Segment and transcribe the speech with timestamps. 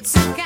[0.00, 0.39] what's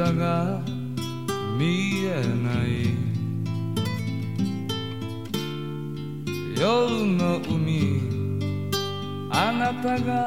[0.00, 0.62] 明日が
[1.58, 2.96] 見えない
[6.58, 6.64] 夜
[7.18, 8.00] の海
[9.30, 10.26] あなたが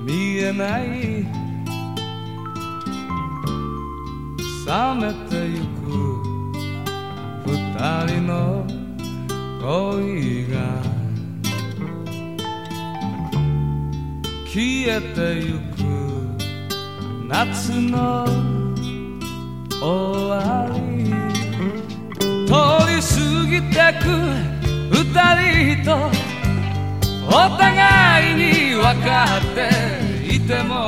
[0.00, 1.26] 見えない。
[4.66, 5.84] 冷めてゆく
[7.46, 7.52] 二
[8.06, 8.64] 人の
[9.60, 10.54] 恋が。
[14.46, 16.03] 消えてゆく
[17.34, 18.24] 夏の
[19.82, 20.78] 終わり。
[22.46, 22.54] 通
[22.86, 23.18] り過
[23.50, 24.06] ぎてく
[24.92, 25.02] 二
[25.74, 25.88] 人と
[27.26, 27.28] お
[27.58, 29.58] 互いに分かって
[30.32, 30.86] いても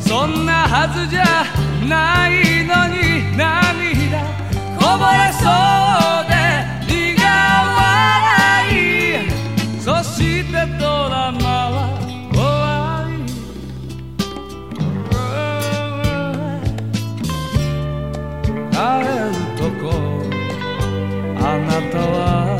[0.00, 1.44] そんなはずじゃ
[1.86, 2.30] ない
[2.64, 2.96] のに
[3.36, 4.24] 涙。
[4.80, 6.34] こぼれそうで
[6.88, 9.28] 苦笑い。
[9.82, 11.45] そしてドラマ
[21.82, 22.58] たは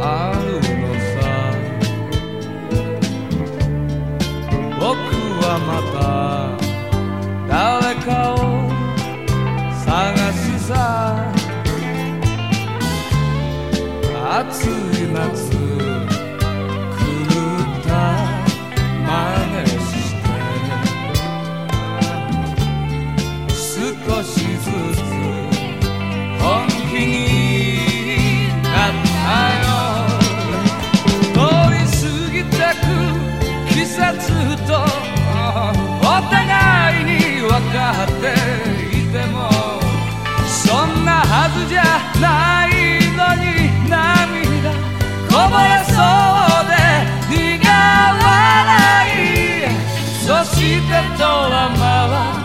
[0.00, 1.14] あるのさ。
[4.80, 4.88] 僕
[5.44, 5.96] はまた
[7.48, 8.36] 誰かを
[9.84, 9.86] 探
[10.32, 10.72] すさ。
[14.38, 14.68] 暑い
[15.12, 15.51] 夏。
[42.22, 42.70] ない
[43.18, 43.44] のに
[43.90, 44.70] 涙
[45.28, 46.72] こぼれそうで
[47.28, 47.36] 苦
[47.68, 48.28] 笑
[49.10, 49.74] い。
[50.24, 51.20] そしてド
[51.50, 51.82] ラマ
[52.12, 52.41] は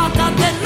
[0.00, 0.59] fatta del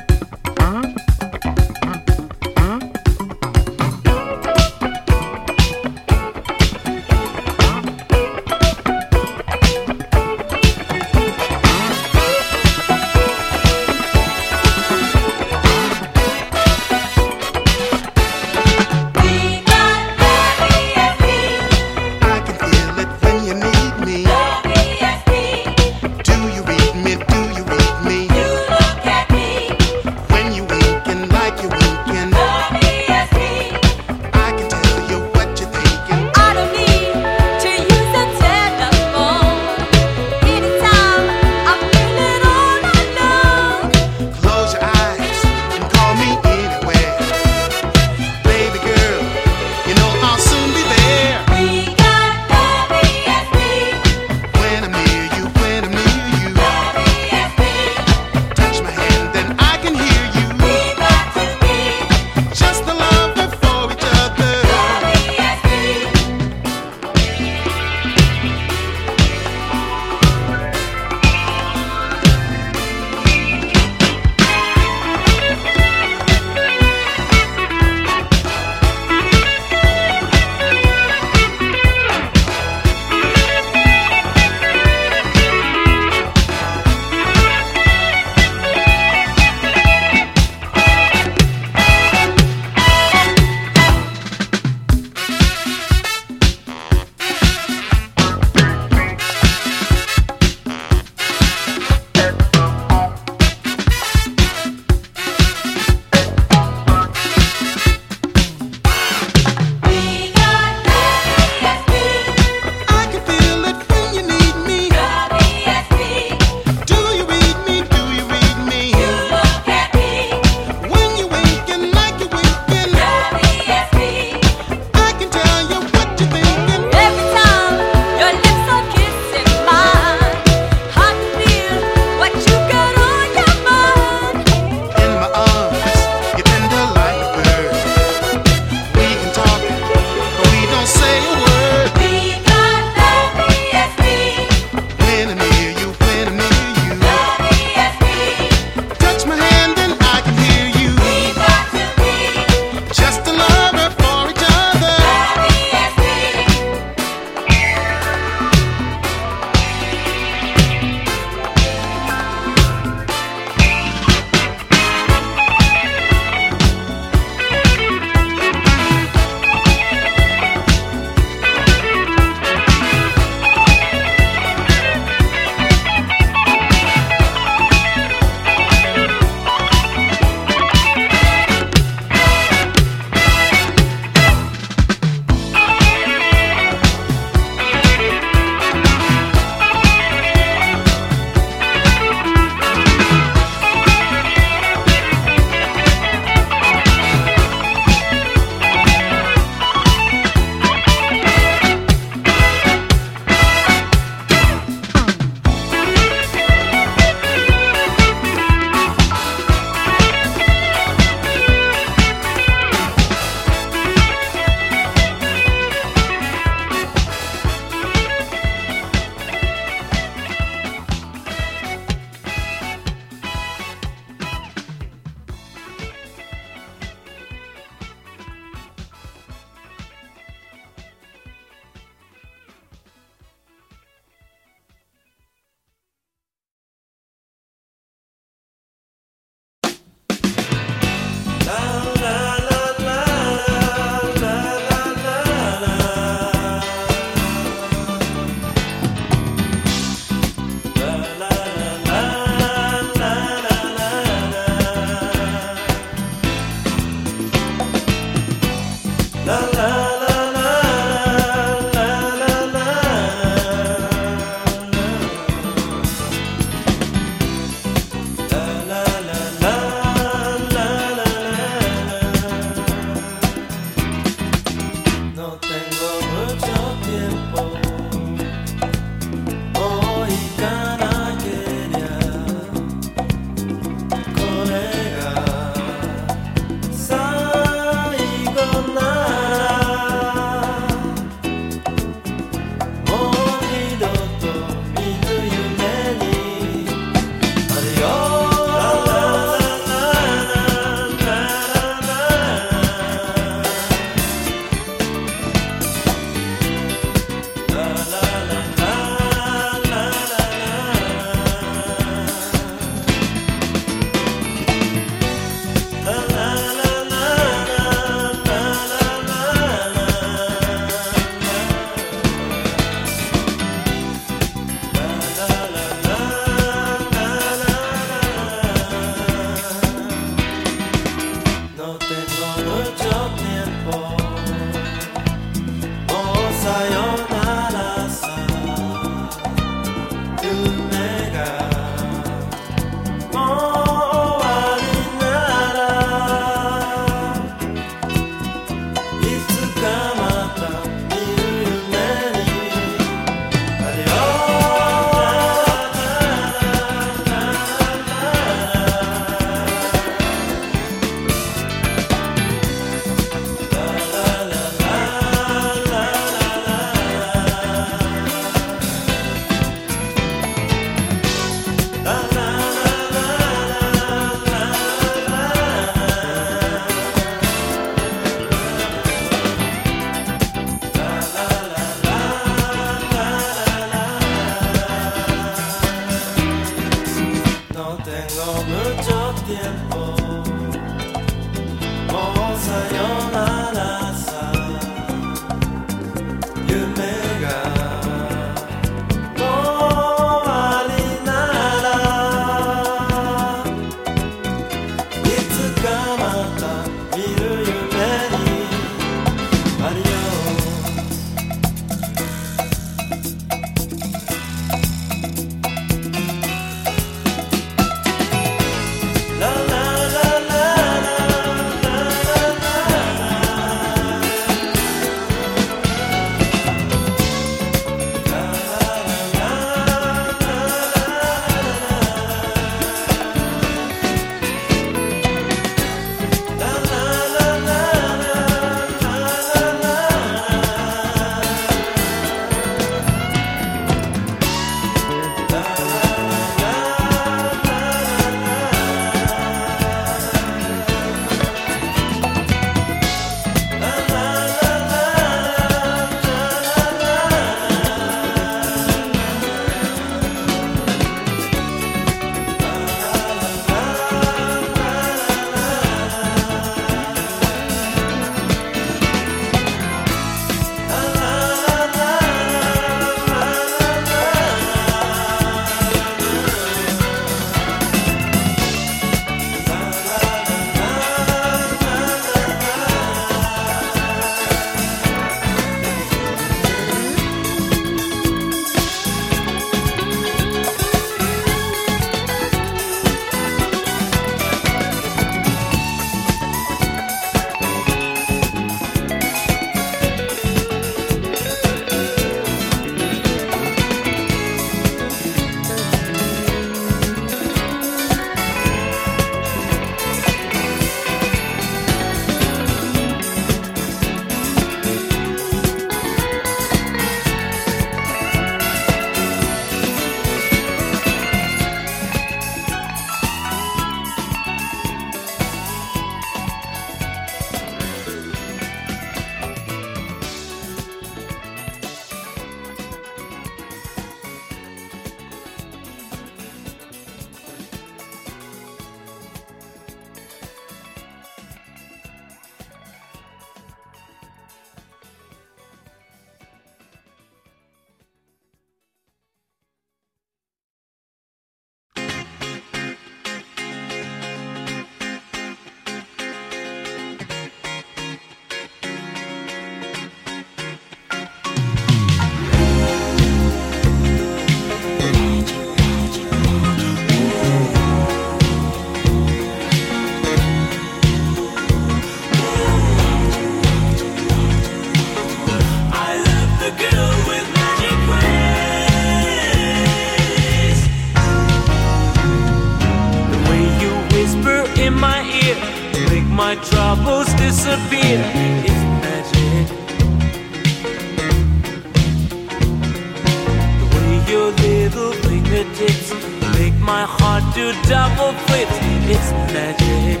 [597.38, 598.56] do double flips.
[598.94, 600.00] It's magic.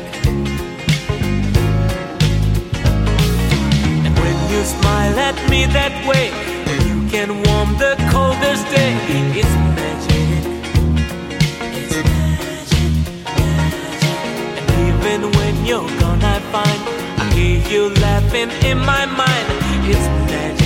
[4.06, 6.26] And when you smile at me that way,
[6.88, 8.92] you can warm the coldest day.
[9.40, 10.40] It's magic.
[11.78, 12.86] It's magic,
[13.38, 14.18] magic.
[14.58, 16.80] And even when you're gone, I find
[17.22, 19.46] I hear you laughing in my mind.
[19.92, 20.57] It's magic.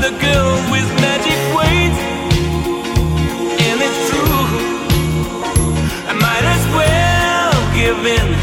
[0.00, 1.96] the girl with magic weight.
[3.66, 4.46] And it's true,
[6.06, 8.37] I might as well give in.